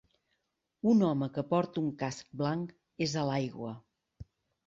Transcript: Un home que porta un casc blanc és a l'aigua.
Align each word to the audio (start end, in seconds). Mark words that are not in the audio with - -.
Un 0.93 1.01
home 1.07 1.25
que 1.35 1.43
porta 1.51 1.79
un 1.83 1.91
casc 1.99 2.33
blanc 2.41 2.73
és 3.07 3.13
a 3.25 3.29
l'aigua. 3.31 3.75